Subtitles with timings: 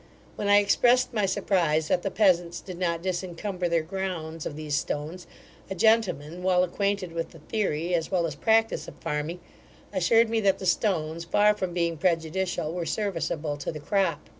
[0.35, 4.73] When I expressed my surprize that the peasants did not disencumber their grounds of these
[4.73, 5.27] stones;
[5.69, 9.41] a gentleman, well acquainted with the theory as well as practice of farming,
[9.93, 14.27] assured me that the stones, far from being prejudicial, were serviceable to the crop.